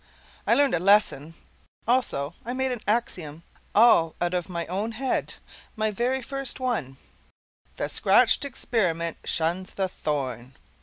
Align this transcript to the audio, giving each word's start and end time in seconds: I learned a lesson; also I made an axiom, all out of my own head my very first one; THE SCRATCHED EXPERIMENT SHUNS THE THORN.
I 0.47 0.55
learned 0.55 0.73
a 0.73 0.79
lesson; 0.79 1.35
also 1.87 2.33
I 2.43 2.53
made 2.53 2.71
an 2.71 2.79
axiom, 2.87 3.43
all 3.75 4.15
out 4.19 4.33
of 4.33 4.49
my 4.49 4.65
own 4.65 4.93
head 4.93 5.35
my 5.75 5.91
very 5.91 6.23
first 6.23 6.59
one; 6.59 6.97
THE 7.75 7.87
SCRATCHED 7.87 8.43
EXPERIMENT 8.43 9.17
SHUNS 9.25 9.75
THE 9.75 9.87
THORN. 9.87 10.55